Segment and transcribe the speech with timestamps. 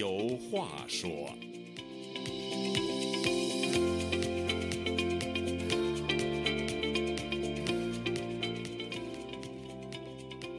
[0.00, 1.10] 有话说。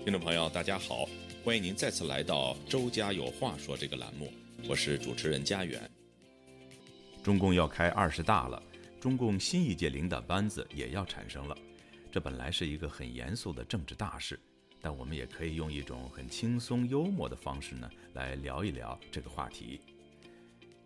[0.04, 1.10] 听众朋友，大家好，
[1.44, 4.32] 欢迎您再次来到《周家有话说》这个栏目，
[4.70, 5.90] 我是主持人家园。
[7.24, 8.62] 中共要开二十大了，
[9.00, 11.58] 中共新一届领导班子也要产生了，
[12.12, 14.40] 这本来是一个很严肃的政治大事，
[14.82, 19.80] 但我们也可以用一种很轻松幽默的方式呢来聊一聊这个话题。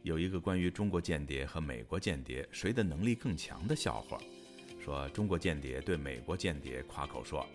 [0.04, 4.20] 有一个关于中国间谍和美国间谍谁的能力更强的笑话，
[4.84, 7.48] 说中国间谍对美国间谍夸口说。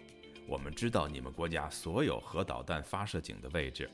[0.48, 3.88] 我们知道你们国家所有核导弹发射井的位置。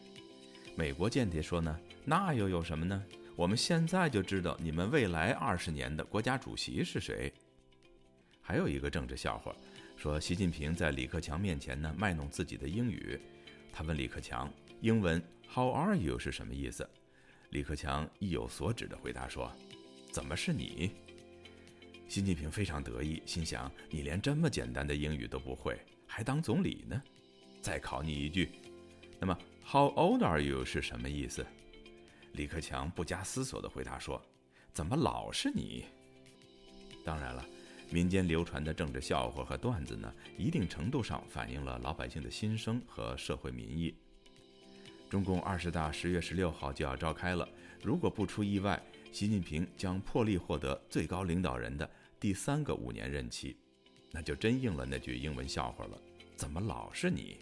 [0.75, 3.05] 美国间谍说呢，那又有什么呢？
[3.35, 7.31] 我们现在就知道你们未来二十年的国家主席是谁。
[8.41, 9.55] 还有一个政治笑话，
[9.97, 13.19] 说习近平在李克强面前呢卖弄自己的英语。
[13.73, 16.89] 他问李克强，英文 “How are you” 是什么意思？
[17.51, 19.51] 李克强意有所指的回答说
[20.13, 20.93] ：“怎么是你？”
[22.09, 25.79] 习近平非常得意，心想：你连这么简单的英语都不会。
[26.07, 27.03] 还当总理呢？
[27.61, 28.51] 再考你一句，
[29.19, 31.45] 那么 How old are you 是什么意思？
[32.33, 34.23] 李克强不加思索地回答说
[34.73, 35.87] ：“怎么老是你？”
[37.05, 37.45] 当然了，
[37.91, 43.95] 民间流传的政治笑话和段子呢，一定程度上反映了老百姓的心声和社会民意。
[45.09, 47.49] 中共二十大十月十六号就要召开了，
[47.83, 53.57] 如果不出意外，习近平将破例获得最高领导人的第三个五年任期。
[54.11, 56.01] 那就真应了那句英文笑话了，
[56.35, 57.39] 怎么老是你？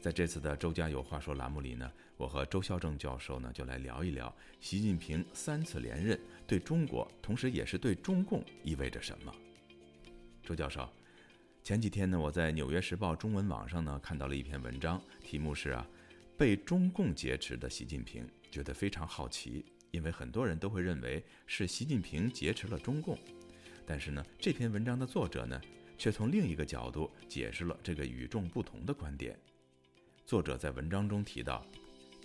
[0.00, 9.32] 在这次的周家有话说栏目里呢，我和周孝正教授呢就来聊一聊习近平三次连任对中国，同时也是对中共意味着什么。
[10.42, 10.92] 周教授，
[11.62, 15.88] 前几天呢，我在《纽约时报》中文网上呢看到了一篇文章，题目是啊，
[16.36, 23.16] 被中共劫持的习近平，觉得非常好奇，因为很多人都会认为是习近平劫持了中共。
[23.86, 25.60] 但是呢，这篇文章的作者呢，
[25.96, 29.38] 却从另一个角度解释了这个与众不同的观点。
[30.26, 31.64] 作者在文章中提到，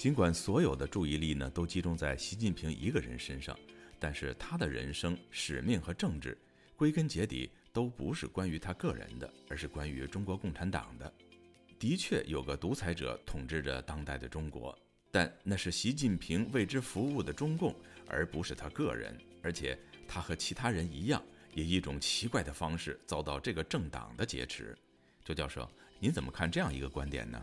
[0.03, 3.57] 尽管所有的注意力呢都集中在习近平一个人身上，
[3.97, 6.37] 但是他的人生使命和政治，
[6.75, 11.09] 归根结底都不是关于他个人的，而是关于中国共产党的。
[11.79, 14.77] 的确有个独裁者统治着当代的中国，
[15.09, 17.73] 但那是习近平为之服务的中共，
[18.05, 19.17] 而不是他个人。
[19.41, 21.23] 而且他和其他人一样。
[21.53, 24.77] 以一种奇怪的方式遭到这个政党的劫持，
[25.23, 25.65] 周教授，
[25.97, 27.41] 您怎么看这样一个观点呢？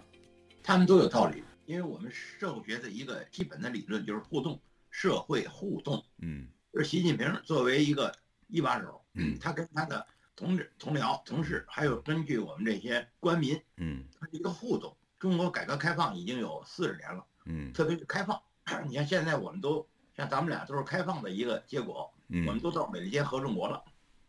[0.62, 4.60] 他们都有道理，因为我们社会学的一个基本的理论就是互动，
[4.90, 6.04] 社会互动。
[6.18, 8.12] 嗯，是习近平作为一个
[8.48, 10.04] 一把手，嗯，他跟他的
[10.34, 14.96] 同志、同僚、同事，还有根据我们这些官民，嗯，他是一个互动。
[15.20, 18.42] 中国改革开放已经有四十年了，嗯，特别是开放，
[18.88, 23.80] 你看现在我们都像咱们俩都是开放的一个结果，嗯，我们都到美利坚合众国了。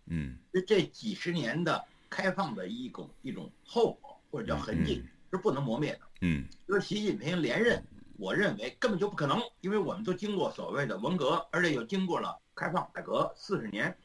[0.06, 6.00] 嗯，这这几十年的开放的一种一种后果或者叫痕迹是不能磨灭的。
[6.22, 7.84] 嗯，就是习近平连任，
[8.18, 13.98] 我认为根本就不可能，因为我们都经过所谓的文革，而且又经过了开放改革四十年，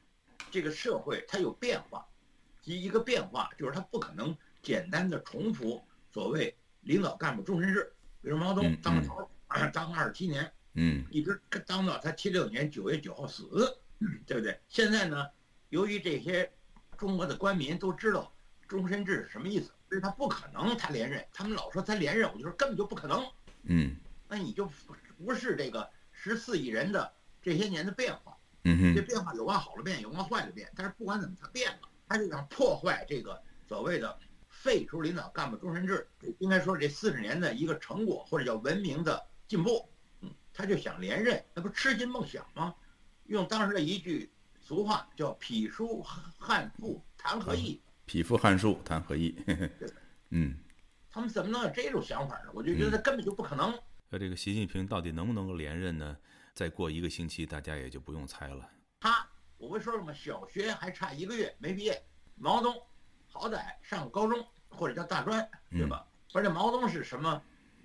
[0.50, 2.06] 这个社会它有变化，
[2.62, 9.28] 及一个变化就是它不可能简单的重复所谓领导干部终身制，比如毛泽东当朝
[9.72, 13.76] 当二十七年，嗯，一直当到他七六年九月九号死，
[14.26, 14.58] 对不对？
[14.68, 15.26] 现在呢？
[15.70, 16.48] 由于这些
[16.96, 18.32] 中国的官民都知道
[18.68, 21.24] 终身制是什么意思，他不可能他连任。
[21.32, 23.26] 他们老说他连任，我就说根本就不可能。
[23.62, 23.96] 嗯，
[24.28, 24.68] 那你就
[25.18, 27.12] 不是这个十四亿人的
[27.42, 28.36] 这些年的变化。
[28.64, 30.70] 嗯哼，这变化有往好了变，有往坏了变。
[30.74, 34.18] 但是不管怎么，他变了，他就想破坏这个所谓的
[34.48, 36.08] 废除领导干部终身制，
[36.38, 39.88] 应该说这四十年的一个成果或者叫文明的进步。
[40.20, 42.74] 嗯，他就想连任，那不痴心梦想吗？
[43.24, 44.30] 用当时的一句。
[44.58, 49.34] 俗话叫“匹书汉赋谈何易”，匹夫汉书谈何易？
[50.30, 50.56] 嗯，
[51.10, 52.50] 他们怎么能有这种想法呢？
[52.54, 53.76] 我就觉得根本就不可能。
[54.08, 56.16] 那这个习近平到底能不能够连任呢？
[56.54, 58.66] 再过一个星期，大家也就不用猜了。
[59.00, 62.00] 他，我不说什么小学还差一个月没毕业，
[62.36, 62.82] 毛泽东
[63.26, 66.06] 好歹上高中或者叫大专，对吧？
[66.32, 67.42] 而且毛泽东是什么？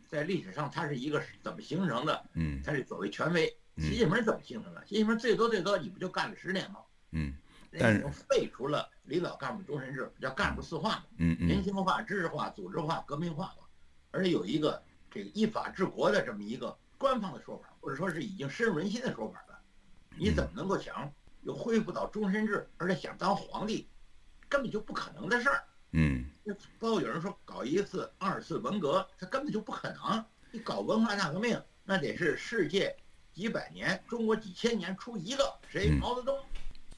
[0.08, 2.30] 在历史上他是一个怎么形成的？
[2.34, 3.48] 嗯，他是所谓权威。
[3.78, 4.86] 习近平怎么形成的？
[4.86, 6.80] 习近平最多最多，你不就干了十年吗？
[7.12, 7.34] 嗯，
[7.80, 11.04] 但是废除了领导干部终身制，叫干部四化嘛。
[11.18, 13.64] 嗯嗯，人性化、知识化、组织化、革命化嘛。
[14.12, 19.60] 而且有一个这个依法治国的这么一个官方的说法，或者说是已经深入人心的说法了。
[20.18, 21.12] 你怎么能够想
[21.44, 23.88] 又恢复到终身制，而且想当皇帝，
[24.50, 25.64] 根本就不可能的事儿。
[25.94, 26.26] 嗯，
[26.80, 30.26] 包括有人说搞一次二次文革，他根本就不可能。
[30.52, 31.62] 你搞文化大革命。
[31.84, 32.96] 那得是世界
[33.34, 35.90] 几百年，中国几千年出一个，谁？
[35.90, 36.40] 毛泽东，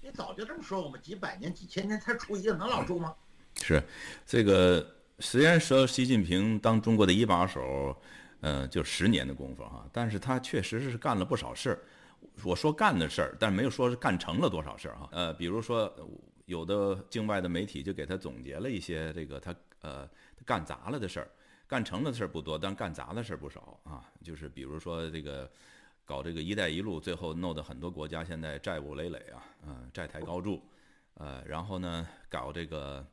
[0.04, 1.02] 你早就这么说我们？
[1.02, 3.16] 几百年、几千年才出一个，能老住吗？
[3.62, 3.82] 是，
[4.26, 4.86] 这个
[5.20, 7.96] 虽然说习近平当中国的一把手，
[8.42, 11.80] 嗯，就十年的功夫哈，但是他确实是干了不少事儿。
[12.44, 15.08] 我说干的事儿，但没有说是干成了多少事儿哈。
[15.14, 15.94] 呃，比如说
[16.48, 20.10] 有的境外的媒体就给他总结了一些这个他呃
[20.46, 21.32] 干砸了的事儿，
[21.66, 24.04] 干成了的事儿不多，但干砸的事儿不少啊。
[24.22, 25.50] 就是比如说这个
[26.06, 30.62] 搞这个“一带一路”，最后弄得很多国家现在债务累累啊，嗯，债台高筑。
[31.16, 33.06] 呃，然后呢，搞这个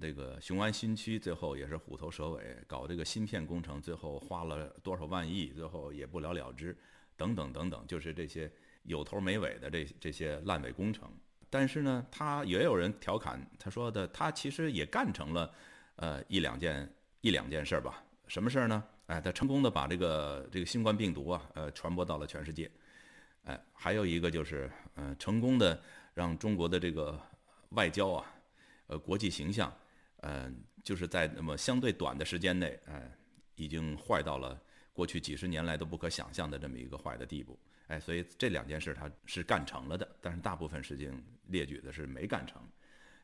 [0.00, 2.56] 这个雄安新区，最后也是虎头蛇尾。
[2.66, 6.76] 搞这个芯片工程，最后花了多少万亿，最后也不了了之。
[7.16, 8.50] 等等等等，就是这些
[8.82, 11.10] 有头没尾的这这些烂尾工程。
[11.48, 15.52] 但是呢，他也有人调侃他说的，他其实也干成了，
[15.96, 18.04] 呃一两件一两件事儿吧。
[18.28, 18.84] 什么事儿呢？
[19.10, 22.70] 哎，他成功的把这个这个新冠病毒啊，呃传播到了全世界。
[23.42, 25.82] 哎，还有一个就是，嗯，成功的
[26.14, 27.20] 让中国的这个
[27.70, 28.32] 外交啊，
[28.86, 29.76] 呃国际形象，
[30.18, 33.10] 嗯，就是在那么相对短的时间内，哎，
[33.56, 34.56] 已经坏到了。
[34.92, 42.60] 过去几十年来都不可想象的这么一个坏的地步，哎，所以这两件事他是干成了的，但是大部分事情列举的是没干成。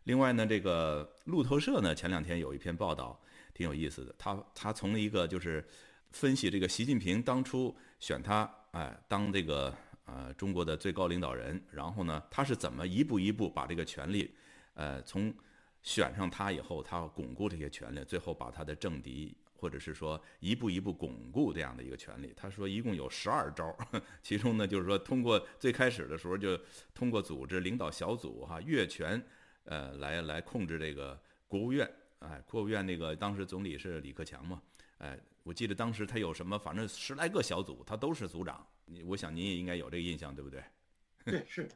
[0.05, 3.21] 另外呢，这个路透社呢前两天有一篇报道
[3.57, 5.65] 挺有意思的，他他从一个就是
[6.11, 9.75] 分析这个习近平当初选他哎当这个
[10.05, 14.31] 呃中国的最高领导人，然后呢他是怎么一步一步把这个权力
[14.75, 15.35] 呃从
[15.83, 19.35] 选上他以后，他巩固这些权力，最后把他的政敌。
[19.59, 23.75] 或者是说一步一步巩固这样的一个权利，他说一共有十二招，
[24.23, 26.61] 其中呢就是说通过最开始的时候就
[26.95, 29.21] 通过组织领导小组哈越权，
[29.65, 31.19] 呃来来控制这个
[31.49, 34.61] 国务院，哎国务院那个当时总理是李克强嘛，
[34.99, 40.63] 哎我记得当时他有什么反正十来个小组他都是组长，你我想您也应该有这个印象对不对？
[41.25, 41.69] 对是，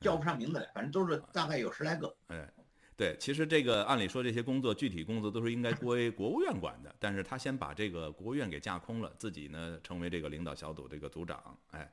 [0.00, 2.48] 叫不上名字来，反正都是大概有十来个，哎。
[2.96, 11.92] 对，其实这个按理说这些工作具体工作都是应该归国务院管的，但是他先把这个国务院给架空了，自己呢成为这个领导小组这个组长，哎，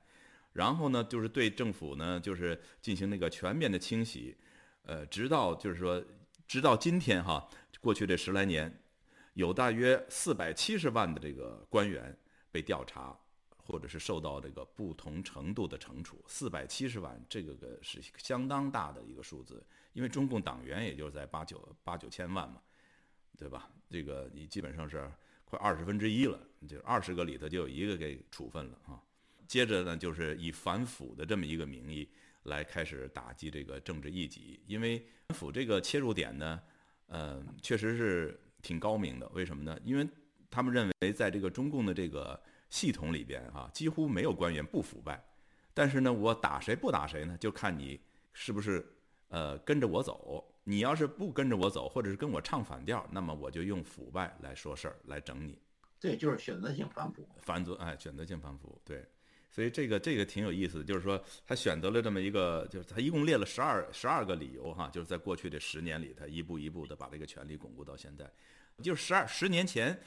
[0.54, 4.38] 然后呢就是对政府呢就是进行那个全面的清洗，
[4.84, 6.00] 呃，直到就是说
[6.48, 7.50] 直到今天哈，
[7.82, 8.82] 过去这十来年，
[9.34, 12.18] 有大约四百七十万的这个官员
[12.50, 13.18] 被调查。
[13.64, 19.64] 或者是受到这个不同程度的惩处，四百七十万，这个个是相当大的一个数字，
[19.94, 22.60] 因为中共党员也就是在八九八九千万嘛，
[23.38, 23.72] 对吧？
[23.90, 25.10] 这个你基本上是
[25.46, 26.38] 快二十分之一了，
[26.68, 29.02] 就二十个里头就有一个给处分了啊。
[29.48, 32.10] 接着呢，就是以反腐的这么一个名义
[32.44, 36.62] 来开始打击这个政治异己，因为反腐这个切入点呢，
[37.12, 39.30] 呃，确实是挺高明的。
[39.30, 39.80] 为什么呢？
[39.86, 40.10] 因为
[40.50, 42.42] 他们认为在这个中共的这个。
[42.72, 45.22] 系统里边哈，几乎没有官员不腐败，
[45.74, 47.38] 但是呢，我打谁不打谁呢？
[47.38, 48.00] 就看你
[48.32, 48.96] 是不是
[49.28, 50.42] 呃跟着我走。
[50.64, 55.60] 你要是不跟着我走，或者是跟我唱反调，那么我就用腐败来说事儿，来整你。
[56.00, 57.28] 对，就是选择性反腐。
[57.42, 58.82] 反左哎，选择性反腐。
[58.86, 59.06] 对，
[59.52, 68.28] 所以这个这个挺有意思的，就是说他选择了这么一个，就是他一共列了十二十二个理由哈，就是在过去这十年里，他一步一步的把这个权力巩固到现在。
[68.82, 70.00] 就是十二十年前，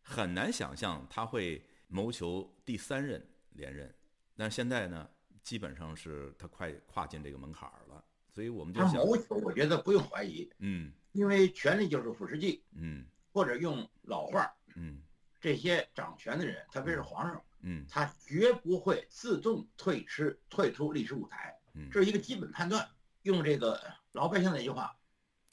[0.00, 1.62] 很难想象他会。
[1.94, 3.94] 谋求第三任连任，
[4.34, 5.06] 但是现在呢，
[5.42, 15.02] 基本上是他快跨进这个门槛了，所以我们就想，谋求，我觉得不用怀疑，嗯，因为权力就是腐蚀剂，嗯，或者用老话，嗯，
[15.38, 22.88] 这些掌权的人，特别是皇上，嗯，他绝不会自动退出退出历史舞台，嗯，这是一个基本判断。
[23.22, 23.80] 用这个
[24.12, 24.96] 老百姓的一句话，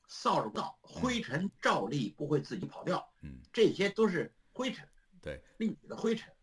[0.08, 4.88] 扫帚到灰尘照例不会自己跑掉，嗯，这些都是灰尘。
[5.22, 6.34] 对历史的灰尘，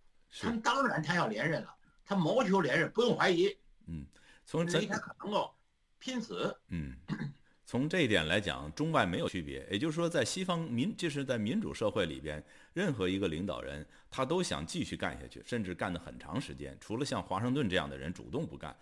[0.41, 3.49] 他当然他要连任了，他谋求连任不用怀疑。
[3.87, 4.07] 嗯，
[4.45, 5.53] 从这他可能够
[5.99, 6.57] 拼死。
[6.69, 6.97] 嗯，
[7.67, 9.67] 从这一点来讲，中外没有区别。
[9.71, 12.43] 也就是说，在西方民就是在民主社会里边，
[12.73, 16.75] 任何一个领导人他都想继续干下去，甚至干的很长时间。
[16.81, 18.75] 除了像华盛顿这样的人主动不干，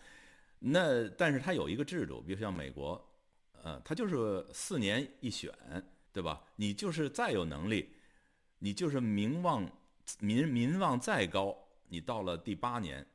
[0.58, 3.02] 那但是他有一个制度，比如像美国，
[3.62, 5.50] 呃，他就是四年一选，
[6.12, 6.42] 对吧？
[6.54, 7.88] 你就是再有能力，
[8.58, 9.66] 你就是名望。
[10.20, 11.56] 民民望再高，
[11.88, 13.06] 你到了第八年，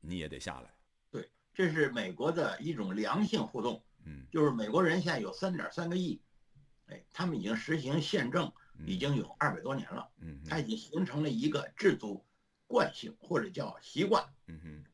[0.00, 0.72] 你也得下来。
[1.10, 3.82] 对，这是美国的一种良性互动。
[4.08, 6.20] 嗯，就是美国人现在有三点三个亿，
[6.86, 8.50] 哎，他们已经实行宪政
[8.86, 10.08] 已经有二百多年了。
[10.20, 12.24] 嗯，它已经形成了一个制度
[12.66, 14.24] 惯性或者叫习惯。
[14.46, 14.84] 嗯哼，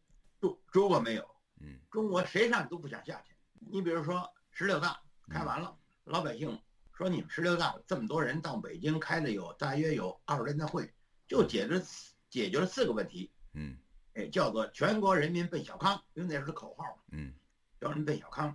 [0.41, 1.25] 中中国没有。
[1.61, 3.35] 嗯，中国谁上都不想下去。
[3.61, 6.59] 你比如说十六大开完了，老百姓
[6.93, 10.93] 说你们十六大这么多人到北京开了有大约有二十人的会。
[11.27, 11.83] 就解决
[12.29, 13.79] 解决了四个问题，嗯
[14.13, 17.33] 哎，叫做全国人民奔小康，因为那时候口号嘛，嗯
[17.81, 18.55] 全国人奔小康。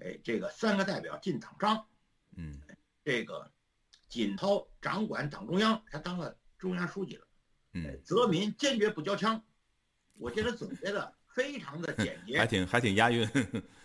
[0.00, 1.86] 哎，这个三个代表进党章，
[2.36, 2.60] 嗯。
[3.02, 3.50] 这个
[4.08, 7.26] 锦涛掌管党中央，他当了中央书记了。
[7.72, 9.42] 哎嗯，泽民坚决不交枪，
[10.18, 13.26] 我觉得总结的非常的简洁 还，挺还挺押韵。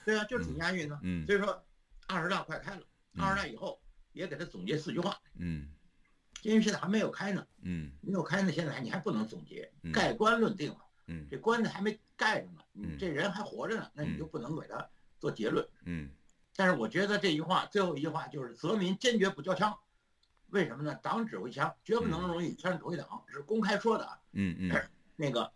[0.03, 1.00] 对啊，就挺押韵的。
[1.03, 1.25] 嗯。
[1.25, 1.63] 所以说，
[2.07, 2.81] 二十大快开了，
[3.13, 3.81] 嗯二十大以后
[4.12, 5.69] 也给他总结四句话，嗯。
[6.41, 7.91] 因为现在还没有开呢，嗯。
[8.01, 11.27] 没有开呢，现在你还不能总结嗯，盖棺论定了，嗯。
[11.31, 12.98] 这棺材还没盖着呢，你嗯。
[13.00, 14.89] 这人还活着呢，那你就不能给他
[15.25, 15.67] 做结论。
[15.86, 16.08] 嗯
[16.55, 19.75] 但是我觉得这句话最后一句话就是泽民坚决不交枪，
[20.51, 20.94] 为什么呢？
[21.01, 24.17] 党指挥枪绝不能容许枪指挥党，是公开说的啊。
[24.34, 25.51] 嗯嗯 那个，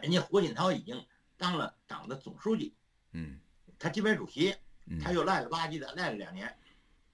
[0.00, 1.04] 人家胡锦涛已经
[1.36, 2.72] 当了党的总书记，
[3.12, 3.40] 嗯
[3.78, 4.54] 他基本主席，
[4.86, 6.56] 嗯，他又赖了吧唧的赖了两年，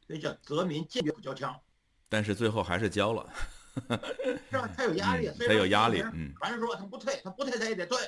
[0.07, 1.59] 所以叫泽民坚决不交枪，
[2.09, 3.33] 但是最后还是交了。
[4.49, 4.71] 是吧？
[4.77, 7.99] 他有压力，他有压力说嗯传说他不退，他不退他也得退，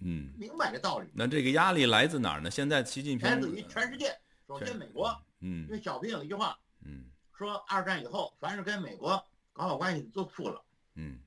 [0.00, 1.08] 嗯，明白这道理。
[1.12, 2.50] 那这个压力来自哪儿呢？
[2.50, 5.08] 现在习近平来自于全世界，首先美国，
[5.40, 7.04] 嗯因嗯为小平有一句话嗯
[7.36, 10.62] 说，二战以后凡是跟美国搞好关系的都富了。
[10.94, 11.18] 嗯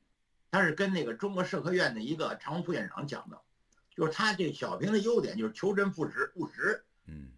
[0.51, 3.41] 他是跟那个中国社科院的一个常务副院长讲的，
[3.95, 7.29] 就是他这小平的优点就是求真务实，务实，嗯，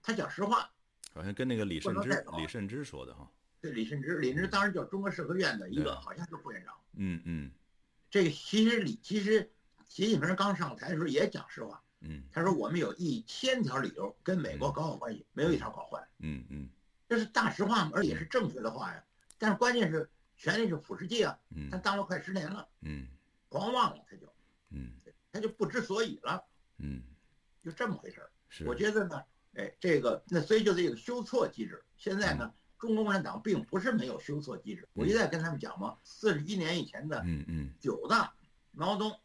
[0.00, 0.70] 他讲实话。
[1.12, 3.28] 好像跟那个李慎之李慎之说的哈。
[3.60, 6.74] 对李慎之，李慎之当时叫中国社科院的一个，好像是副院长。
[6.94, 7.50] 嗯嗯
[8.10, 9.50] 这个其实李其实
[9.92, 12.22] 习近平刚上台的时候也讲实话，嗯。
[12.32, 16.66] 他说我们有一千条理由跟美国搞好关系，没有一条搞坏，嗯嗯。
[17.06, 19.04] 这是大实话嘛，而且是正确的话呀。
[19.36, 21.38] 但是关键是权力是腐蚀剂啊，
[21.70, 23.06] 他嗯当了快十年了，嗯。
[23.50, 24.34] 狂妄了，他就
[24.70, 24.92] 嗯。
[25.30, 26.42] 他就不知所以了，
[26.78, 27.02] 嗯，
[27.62, 28.30] 就这么回事儿。
[28.48, 28.66] 是。
[28.66, 29.22] 我觉得呢，
[29.56, 34.88] 哎，这个那所以就这个纠错机制，现在呢，中国共产党并不是没有纠错机制。
[34.94, 37.74] 我一再跟他们讲嘛，四十一年以前的嗯嗯。
[37.78, 38.32] 九大，
[38.70, 39.20] 毛泽东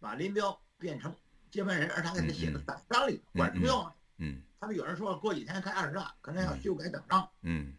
[0.00, 1.14] 把林彪变成
[1.50, 3.94] 接班人，而他给他写的党章里管什么用啊？
[4.18, 7.72] 嗯他们有人说过几天开二十大，可能要修改党章，嗯，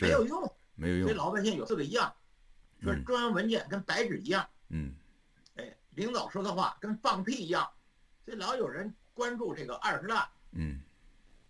[0.00, 0.54] 没有用。
[0.74, 1.02] 没有用。
[1.06, 2.14] 所以老百姓有四个一样，
[2.82, 4.94] 说嗯中央文件跟白纸一样，嗯
[5.56, 7.68] 哎，领导说的话跟放屁一样，
[8.24, 10.30] 所以老有人关注这个二十大。
[10.52, 10.80] 嗯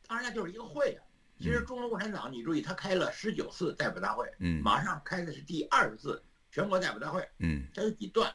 [0.07, 1.05] 当然，那就是一个会啊。
[1.39, 8.35] 其实中国共产党，你注意，他开了十九次代表大会，嗯马上开的是第二十次全国代表大会，嗯它有几段，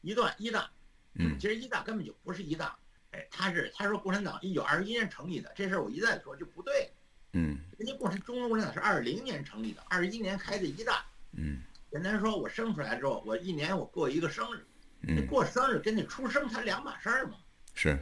[0.00, 0.70] 一段一大，
[1.14, 2.76] 嗯其实一大根本就不是一大，
[3.12, 6.90] 哎，他是他说共产党一九二一年成立的，这事儿我一再说就不对，
[7.32, 14.66] 嗯人家共产中国共产党是二零年成立的，二一年开的一大，嗯简单说，我生出来之后，我一年我过一个生日，
[15.00, 17.36] 你嗯，过生日跟你出生才两码事儿嘛，
[17.74, 17.98] 是。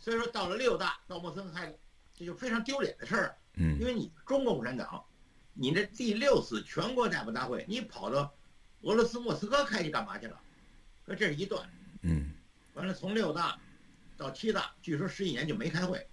[0.00, 1.78] 所以说到了六大，到莫斯科开的，
[2.14, 3.36] 这就非常丢脸的事儿。
[3.54, 5.04] 嗯因为你中国共产党，
[5.54, 8.34] 你这第六次全国代表大会，你跑到
[8.80, 10.40] 俄罗斯莫斯科开去干嘛去了？
[11.04, 11.68] 说这是一段，
[12.02, 12.32] 嗯
[12.76, 13.58] 完了从六大
[14.18, 16.06] 到七大，据说十一年就没开会，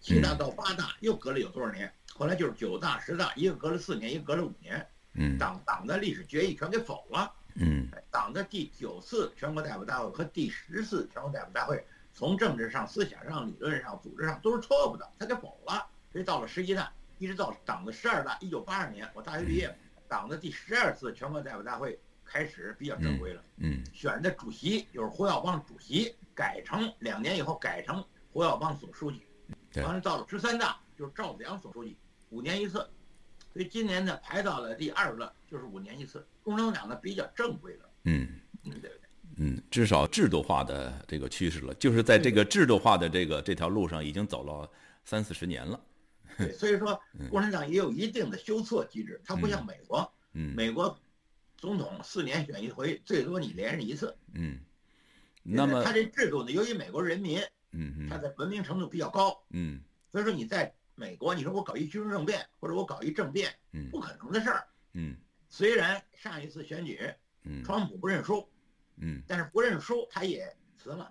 [0.00, 1.92] 七大到八大又隔了有多少年？
[2.12, 7.32] 后来就是九大、十大，一个隔了四年，一个隔了五年，嗯党党的历史决议全给否了。
[7.56, 15.84] 嗯党的第九次全国代表大会和第十次全国代表大会，从政治上、思想上、理论上、组织上都是错误的，他给否了。
[16.12, 29.22] 所以到了十一大，一直到党的十二大，一九八二年我大学毕业，党的第十二次全国代表大会开始比较正规了，嗯选的主席就是胡耀邦主席，改成两年以后改成胡耀邦总书记，
[29.76, 31.96] 完了到了十三大就是赵子阳总书记，
[32.30, 32.86] 五年一次。
[33.52, 36.26] 所以今年呢排到了第二个，就是五年一次。
[36.42, 38.28] 共产党呢比较正规了，嗯
[38.64, 38.90] 嗯，对不对？
[39.36, 44.68] 嗯，至少制度化的这个趋势了，就是在这个制度化的这个这条路上已经走了
[45.04, 45.80] 三四十年了。
[46.36, 47.00] 对，所以说
[47.30, 50.98] 共产党也有一定的修错机制，它不像美国，嗯美国
[51.64, 54.14] 总统四年选一回，最多你连任一次。
[54.34, 54.58] 嗯，
[55.42, 57.40] 那么他这制度呢，由于美国人民
[57.70, 59.80] 嗯嗯他的文明程度比较高，嗯。
[60.12, 63.88] 所以说你在美国，你说我搞一军事政变或者我搞一政变，嗯。
[63.88, 64.66] 不可能的事儿。
[64.92, 65.16] 嗯。
[65.48, 67.00] 虽然上一次选举
[67.44, 67.64] 嗯。
[67.64, 68.46] 川普不认输，
[68.96, 69.22] 嗯。
[69.26, 71.10] 但是不认输他也辞了，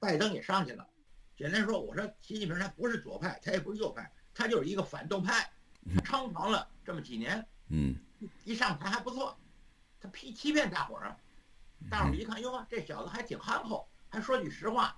[0.00, 0.88] 拜登也上去了。
[1.36, 5.52] 简单说，我说习近平他不是左派，他也不是右派，他就是一个反动派，
[5.94, 7.96] 他猖狂了这么几年，嗯。
[8.44, 9.36] 一上台还不错，
[10.00, 11.16] 他骗欺骗大伙儿啊，
[11.90, 14.94] 大伙儿一看，哟，这小子还挺憨厚，还说句实话，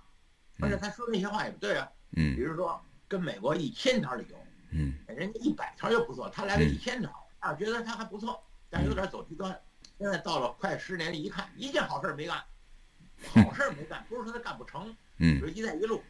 [0.61, 2.35] 而且他说那些话也不对啊，嗯。
[2.35, 4.37] 比嗯如说跟美国一千条理由，
[4.71, 4.95] 嗯。
[5.07, 9.57] 人家一百条就不错，他来个一千条，啊，觉得他还不错，但有点走极端。
[9.99, 12.43] 现在到了快十年了，一看一件好事儿没干，
[13.45, 16.03] 好事儿没干，不是说他干不成，比嗯，如“一带一路”，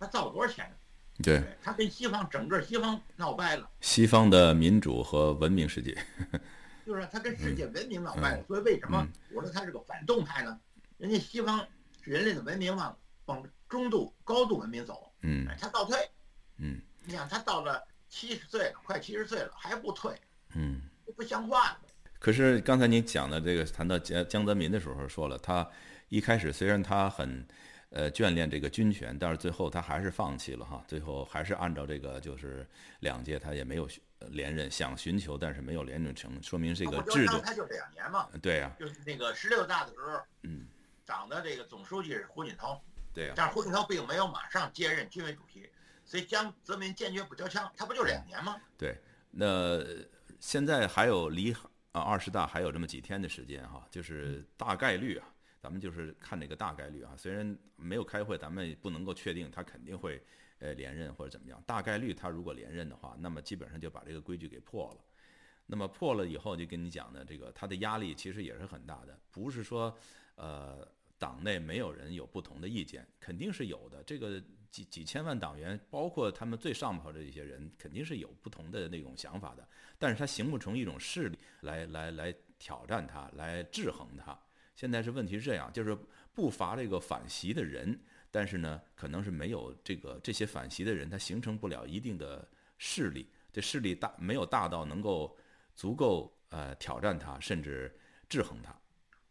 [0.00, 0.74] 他造了多少钱？
[1.22, 5.96] 对，他跟西方整个西方闹掰了，西方的民主和文明世界，
[6.86, 8.44] 就是他跟世界文明闹掰了。
[8.46, 10.58] 所以为什么我说他是个反动派呢？
[10.98, 11.66] 人家西方
[12.02, 12.96] 人类的文明往
[13.26, 15.96] 往中度、高度文明走，嗯哎，他倒退。
[16.58, 20.14] 嗯你想，他到了七十岁了，快七十岁了还不退，
[20.54, 20.80] 嗯。
[21.06, 21.78] 这不像话了。
[22.18, 25.68] 可是刚才您讲的这个谈到江江泽民的时候说了，他
[26.08, 27.46] 一开始虽然他很
[27.90, 32.66] 呃眷恋这个军权，但是最后他还是放弃了哈，最后还是按照这个就是
[33.00, 33.88] 两届他也没有
[34.18, 40.66] 呃连任，想寻求但是没有连任成，说明这个制度他就两年嘛，对呀、就是那个十六大的时候，嗯，
[41.04, 42.80] 党的这个总书记是胡锦涛，
[43.14, 45.68] 对呀、但是胡锦涛并没有马上接任军委主席，
[46.04, 48.56] 所以江泽民坚决不交枪，他不就两年吗？
[48.76, 48.98] 对，
[49.30, 49.80] 那
[50.40, 51.54] 现在还有离
[51.92, 55.26] 啊二十大还有这么几天的时间哈，就是大概率啊，
[55.66, 60.22] 咱们就是看这个大概率啊，虽然没有开会，咱们也不能够确定他肯定会
[60.60, 65.04] 呃连任或者怎么样，大概率他如果连任的话，那么基本上就把这个规矩给破了。
[65.66, 69.92] 那么破了以后，就跟你讲的这个，他的压力其实也是很大的，不是说，
[70.36, 70.86] 呃，
[71.18, 74.00] 党内没有人有不同的意见，肯定是有的。
[74.04, 79.68] 这个几几千万党员，包括他们最上头的一些人，肯定是有不同的那种想法的。
[79.98, 84.38] 但是他形不成一种势力来来来挑战他，来制衡他。
[84.76, 85.98] 现在是问题是这样，就是
[86.34, 87.98] 不乏这个反袭的人，
[88.30, 95.34] 但是呢，可能是没有这个这些反袭的人，他形成不了一定的势力，这势力大没有大到能够
[95.74, 98.78] 足够呃挑战他，甚至制衡他。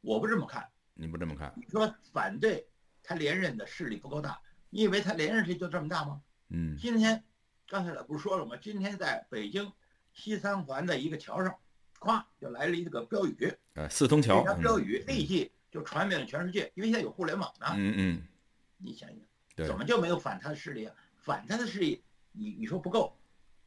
[0.01, 1.53] 我不这么看，你不这么看？
[1.55, 2.67] 你说反对
[3.03, 6.21] 他连任的势力不够大，你以为他连任势力就这么大吗？
[6.49, 7.23] 嗯今天
[7.67, 8.57] 刚才老不是说了吗？
[8.57, 9.71] 今天在北京
[10.13, 11.55] 西三环的一个桥上，
[11.99, 17.67] 咵就来了一个标语，呃，四通桥这，条标语立即就传遍了全世界，因为现在有互联网呢。
[17.75, 18.21] 嗯嗯，
[18.77, 19.17] 你想想，
[19.55, 20.95] 对怎么就没有反他的势力啊？
[21.17, 23.17] 反他的势力，你你说不够，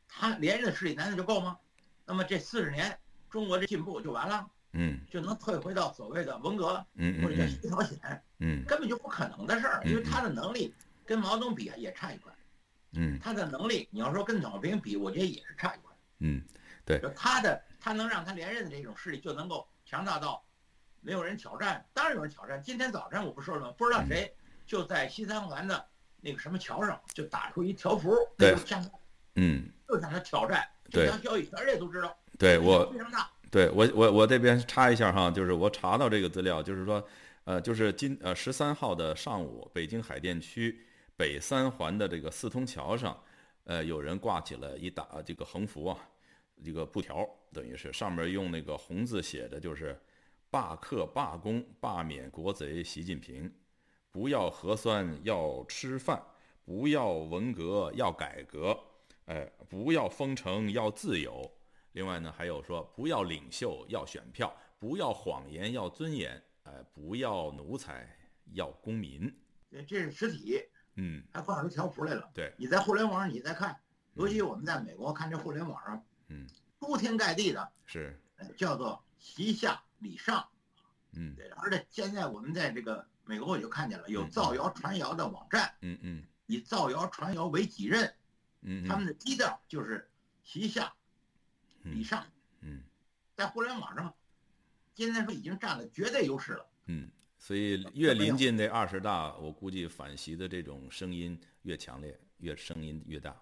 [0.07, 1.59] 他连任的势力难道就够吗？
[2.07, 2.97] 那么这四十年
[3.29, 7.99] 中国的进步就完了，嗯就能退回到所谓的文革嗯或者叫新朝鲜，
[8.39, 10.73] 嗯根本就不可能的事儿，因为他的能力
[11.05, 12.33] 跟毛泽东比也差一块，
[12.93, 15.95] 嗯他的能力你要说跟邓小平比，我觉得也是差一块。
[16.21, 16.43] 嗯
[17.01, 20.43] 就他的他能让他连任的这种势力就能够强大到
[21.01, 22.63] 没有人挑战，当然有人挑战。
[22.63, 23.75] 今天早晨我不说了吗？
[23.77, 24.33] 不知道谁
[24.67, 25.85] 就在西三环的
[26.21, 28.55] 那个什么桥上就打出一条幅，对
[29.35, 30.67] 嗯，就向他挑战。
[30.91, 33.31] 对这条消息全世界都知道，对我非常大。
[33.51, 37.07] 对我我我这边插一下哈，就是我查到这个资料，就是说，
[37.45, 40.85] 呃，就是今呃十三号的上午，北京海淀区
[41.17, 43.19] 北三环的这个四通桥上，
[43.65, 45.99] 呃，有人挂起了一打这个横幅啊，
[46.65, 49.99] 这个布条，等于是上面用那个红字写的就是
[50.51, 53.53] “罢课罢工罢免国贼习近平，
[54.11, 56.23] 不要核酸要吃饭，
[56.65, 58.79] 不要文革要改革，
[59.27, 61.51] 哎，不要封城要自由。”
[61.93, 68.09] 另外呢，还有说不要领袖要选票，不要谎言要尊严，哎，不要奴才
[68.53, 69.35] 要公民。
[69.71, 70.61] 这是实体，
[70.97, 72.31] 嗯，还挂出条幅来了。
[72.33, 73.79] 对，你在互联网上你再看，
[74.15, 76.47] 尤其我们在美国看这互联网上，嗯，
[76.79, 80.49] 铺天盖地的是，呃叫做习下礼上。
[81.13, 88.15] 嗯对，而且现在我们在这个美国我就看见了有嗯造谣传谣的网站，嗯嗯以造谣传谣为己任，
[88.61, 90.09] 嗯，他们的基调就是
[90.45, 90.93] 习下
[91.83, 92.27] 礼嗯上，
[92.61, 92.83] 嗯
[93.35, 94.15] 在互联网上，
[94.95, 96.67] 今天说已经占了绝对优势了。
[96.87, 103.35] 嗯，所以越临近这二十大，我估计反袭的这种声音越强烈，越声音越大。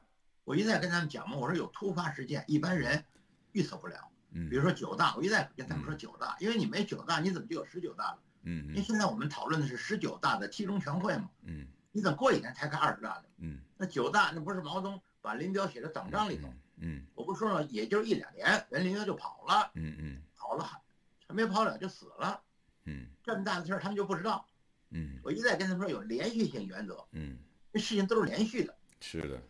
[0.47, 3.05] 我一再跟他们讲嘛，我说有突发事件，一般人
[3.51, 4.09] 预测不了。
[4.31, 8.19] 嗯，比如说九大，我一再跟他们说九大，因为你没九大，你怎么就有十九大了？
[8.45, 13.25] 嗯因为现在我们讨论的是十九大的七中全会嘛，嗯你怎么过几年才开二十大呢？
[13.39, 20.81] 嗯那九大那不是毛泽东把林彪写的党章里头，嗯我不说了，也就一两年，人林彪就跑了，嗯嗯跑了还
[21.27, 22.41] 还没跑了就死了，
[22.85, 24.47] 嗯这么大的事儿他们就不知道。
[24.91, 27.39] 嗯我一再跟他们说有连续性原则，嗯，
[27.73, 28.77] 这事情都是连续的。
[29.01, 29.43] 是的，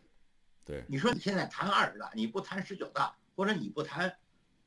[0.67, 4.15] 对，你说你现在谈二十大，你不谈十九大，或者你不谈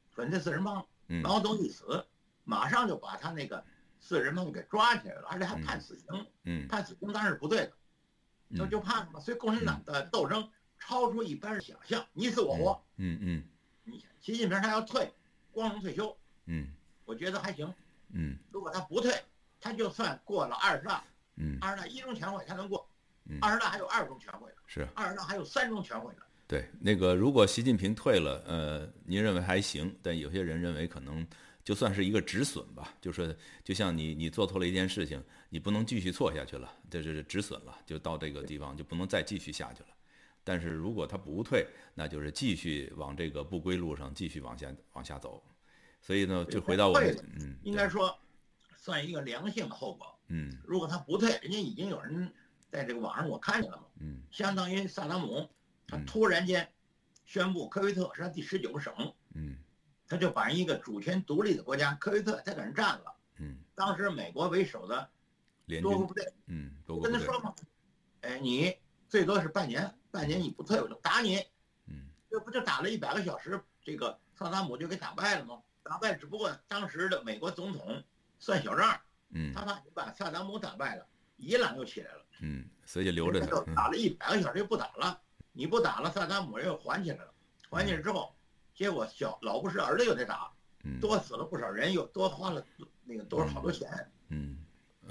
[0.09, 2.05] 反对四人帮，嗯毛泽东一死，
[2.45, 3.63] 马上就把他那个
[3.99, 7.73] 四人帮给抓起来了，而且还判死刑，嗯判死刑当然是不对的，
[8.47, 9.19] 那嗯就判嘛。
[9.19, 12.81] 所以共产党的斗争超出一般人想象，你死我活。
[12.95, 13.43] 嗯嗯
[13.83, 15.13] 你想，习近平他要退，
[15.51, 16.71] 光荣退休，嗯
[17.03, 17.73] 我觉得还行。
[18.13, 19.13] 嗯如果他不退，
[19.59, 21.03] 他就算过了二十大，
[21.35, 22.98] 嗯二十大一中全会他能过嗯，
[23.41, 24.87] 二十大还有二中全会呢，是。
[24.95, 26.21] 二十大还有三中全会呢。
[26.47, 31.25] 对，那个如果习近平退了，呃，您认为还行，但有些人认为可能
[31.63, 39.89] 就算是一个止损吧，就是就像你你做错了一件事情，你不能继续错下去了，这是止损了，就到这个地方就不能再继续下去了。
[40.43, 45.43] 但是如果他不退，那就是继续往这个不归路上继续往下往下走。
[46.01, 47.15] 所以呢，就回到我们
[47.61, 48.17] 应该说
[48.75, 50.07] 算一个良性的后果。
[50.29, 52.33] 嗯如果他不退，人家已经有人
[52.69, 54.21] 在这个网上我看见了嘛，嗯。
[54.31, 55.49] 相当于萨达姆
[55.87, 56.71] 他嗯突然间
[57.25, 58.93] 宣布科威特是他第十九个省，
[59.33, 59.57] 嗯。
[60.07, 63.15] 他就把一个主权独立的国家科威特他给人占了。
[63.37, 65.07] 嗯，当时美国为首的
[65.65, 66.33] 联军多国部队。
[66.47, 66.71] 嗯
[67.03, 67.53] 跟他说嘛，
[68.21, 68.75] 哎，你
[69.07, 71.37] 最多是半年，半年你不退我就打你，
[71.85, 72.07] 嗯。
[72.29, 75.61] 这不就打了一百个小时，这个萨达姆就给打败了吗？
[75.83, 78.03] 打败只不过当时的美国总统
[78.39, 79.53] 算小账，嗯。
[79.53, 81.07] 他怕你把萨达姆打败了，
[81.39, 83.73] 伊朗又起来了，嗯，所以就留着就他。
[83.73, 85.19] 打了一百个小时就不打了，
[85.53, 87.33] 你不打了，萨达姆又还起来了，
[87.69, 88.35] 还起来之后，
[88.75, 90.51] 结果小老布什儿子又得打，
[90.83, 92.63] 嗯多死了不少人，又多花了
[93.05, 93.89] 那个多少好多钱。
[94.29, 94.57] 嗯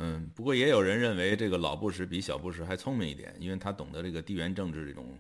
[0.01, 5.19] 嗯，不过也有人认为这个老布什比小布什还聪明一点，因为他懂得这个地缘政治这种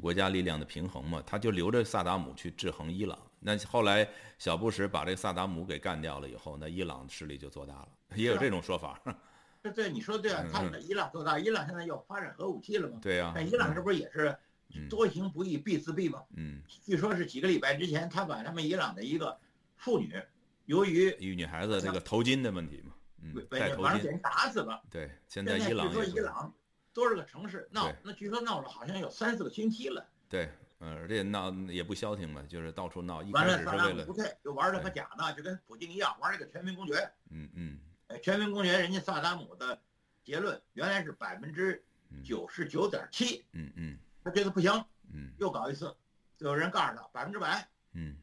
[0.00, 3.18] 国家力量的平衡嘛，他就留着萨达姆去制衡伊朗。
[3.40, 9.00] 那后来小布什把这个萨达姆给干掉了以后，那伊朗势力就做大了，也有这种说法。
[9.62, 12.98] 这对你说对啊嗯，他们伊朗做大，伊朗现在要发展核武器了吗？
[13.02, 14.34] 对呀、那伊朗这不是也是
[14.74, 16.22] 嗯多行不义必自毙吗？
[16.34, 19.38] 嗯，据说是几个礼拜之前，他把他们伊朗的一个
[19.76, 20.14] 妇女，
[20.64, 24.00] 由于一女孩子这个头巾的问题嘛，嗯，戴头巾。
[24.00, 24.82] 给人打死了。
[24.90, 26.54] 对，现现在伊朗也是说伊朗
[26.94, 30.06] 多少个城市闹，那据说闹了好像有三四个星期了。
[30.28, 33.22] 对，嗯，而且闹也不消停嘛，就是到处闹。
[33.22, 36.94] 一完了，开始是为了萨达姆不，退，就玩这个假的，就跟普京一样玩这个全民公决。
[37.28, 37.78] 嗯嗯
[38.10, 39.80] 哎，全民公决，人家萨达姆的
[40.24, 45.94] 结论原来是百分之嗯九十九点七，嗯嗯他觉得不行，嗯又搞一次，
[46.36, 48.16] 就有人告诉他百分之百，嗯，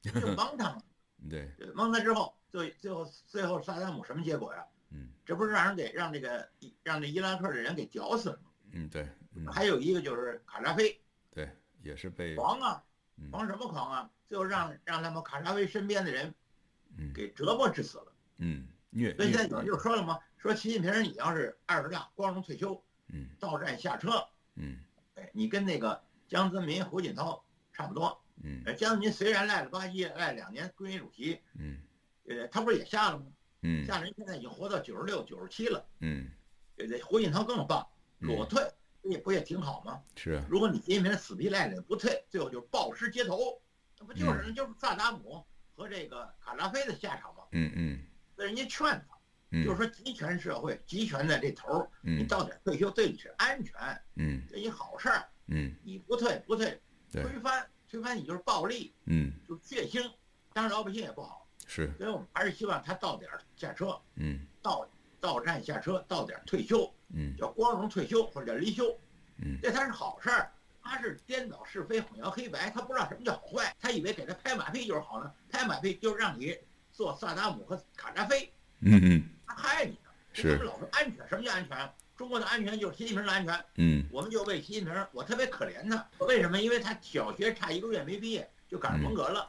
[0.00, 0.82] 就蒙他嘛。
[1.28, 4.64] 对，蒙他之后，最最后最后萨达姆什么结果呀？
[4.90, 6.48] 嗯这不是让人给让这个
[6.82, 8.50] 让这伊拉克的人给绞死了吗？
[8.70, 10.98] 嗯对，嗯还有一个就是卡扎菲
[11.30, 11.50] 对，
[11.82, 12.84] 也是被狂啊，
[13.16, 14.10] 嗯狂什么狂啊？
[14.28, 16.32] 最后让让他们卡扎菲身边的人
[16.96, 18.12] 嗯给折磨致死了。
[18.38, 24.78] 嗯虐所以现在有人就说了嘛，说习近平你要是二十大光荣退休，嗯到站下车，嗯
[25.14, 28.20] 哎，你跟那个江泽民、胡锦涛差不多。
[28.42, 31.78] 嗯呃，江泽民虽然赖了吧唧，赖两年军委主席，嗯
[32.28, 33.26] 呃，他不是也下了吗？
[33.62, 35.84] 嗯下人现在已经活到九十六、九十七了。
[36.00, 36.30] 嗯
[36.76, 37.84] 呃，胡锦涛更棒，
[38.20, 38.72] 裸嗯退，
[39.02, 40.00] 不也不也挺好吗？
[40.14, 43.60] 是啊如果你习近平死皮赖脸不退，最后就是暴尸街头，
[43.98, 47.42] 那不就是就是萨达姆和这个卡扎菲的下场吗？
[47.50, 47.98] 嗯嗯
[48.38, 49.18] 那人家劝他，
[49.50, 49.64] 嗯。
[49.64, 53.74] 就是说集权社会，集权在这头儿，你嗯到点退休对你是安全，
[54.14, 54.40] 嗯。
[54.48, 55.28] 这一好事儿。
[55.48, 55.74] 嗯。
[55.82, 59.32] 你不退不退，推翻推翻你就是暴力，嗯。
[59.48, 60.08] 就是血腥，
[60.52, 61.46] 当然老百姓也不好。
[61.66, 61.92] 是。
[61.98, 64.46] 所以我们还是希望他到点儿下车，嗯。
[64.62, 64.88] 到
[65.20, 67.36] 到站下车，到点儿退休，嗯。
[67.36, 68.96] 叫光荣退休或者叫离休，
[69.38, 69.58] 嗯。
[69.60, 70.52] 这才是好事儿。
[70.80, 76.56] 他是颠倒是非、混淆黑白，他不知道什么叫好坏，他以为给他拍马屁就是好呢，拍马屁就是让你
[76.98, 80.10] 做萨达姆和卡扎菲，嗯嗯他害你的。
[80.32, 81.94] 是他们老说安全，什么叫安全？
[82.16, 86.60] 中国的安全就是习近平的安全，嗯我们就为习近平，我特别可怜他，为什么？
[86.60, 89.48] 因为他小学差一个月没毕业就赶上文革了，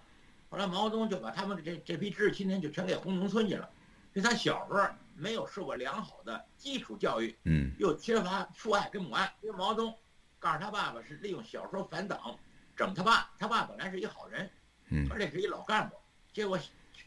[0.51, 3.67] 后来毛泽东就把他们的这这批知识青年就全给轰农村去了，
[4.13, 9.33] 所以他小时候没有受过良好的基础教育，嗯又缺乏父爱跟母爱。
[9.41, 9.97] 因为毛泽东
[10.37, 12.37] 告诉他爸爸是利用小时候反党
[12.77, 14.47] 整他爸，他爸本来是一好人，
[14.89, 15.95] 嗯而且是一老干部，
[16.31, 16.59] 结果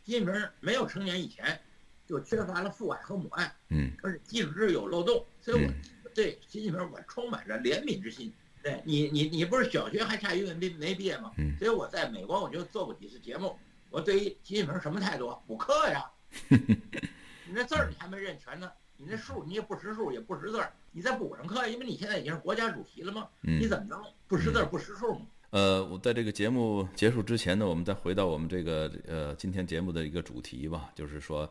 [0.04, 1.60] 习近平没有成年以前
[2.06, 5.74] 就缺乏了父爱和母爱，嗯而且基础知识有漏洞，所以我嗯
[6.14, 8.32] 对习近平我充满着怜悯之心。
[8.62, 11.32] 对你，你你不是小学还差一个没没毕业吗？
[11.38, 13.58] 嗯所以我在美国我就做过几次节目，
[13.90, 15.38] 我对于习近平什么态度啊？
[15.46, 16.04] 补课呀，
[16.48, 23.28] 你那字儿你还没认全呢，你那数你也不识数也不识字儿，你再补上课，因为你现在已经是国家主席了吗？
[23.40, 23.68] 你嗯。
[23.68, 25.26] 怎么能不识字儿不识数吗？
[25.52, 31.46] 呃，我在这个节目结束之前呢，我们再回到我们这个呃今天节目的一个主题吧，就是说，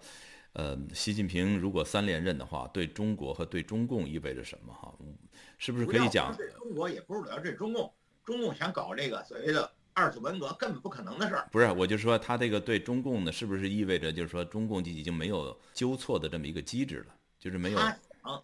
[0.53, 4.73] 呃，习近平如果三连任的话，对中国和对中共意味着什么？
[4.73, 5.15] 哈，嗯
[5.59, 7.93] 是不是可以讲中国，也不是主要这中共，
[8.25, 11.47] 中共想搞这个所谓的二次文革，根本不可能的事儿。
[11.51, 17.77] 不是，我就说他这个对中共呢，是不是意味着就是说中共就已经没有纠错的这么一个机制了，就是没有，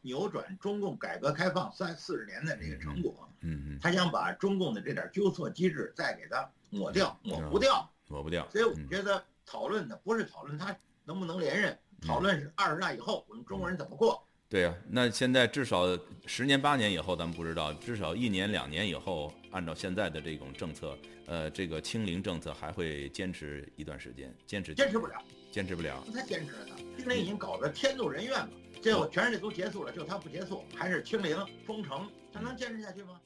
[0.01, 7.89] 扭转中共改革开放三四十年的这个成果，嗯嗯他想把中共的这点纠错机制再给它抹掉、抹不掉。
[8.09, 8.47] 嗯，抹不掉。
[8.49, 14.23] 所以我嗯觉得讨论的不是讨论他能不能连任，讨论是二十大以后我们中国人怎么过。
[14.49, 15.85] 对呀、那现在至少
[16.25, 26.01] 十年八年以后，咱们不知道，至少一年两年以后，按照现在的这种政策，呃，这个清零政策还会坚持一段时间，坚持坚持不了，坚持不了。
[26.13, 26.75] 他坚持了呢。
[26.97, 28.49] 清零已经搞得天怒人怨了，
[28.81, 33.19] 最后全世界都结束了，就他不结束，还是清零封城，他能坚持下去吗？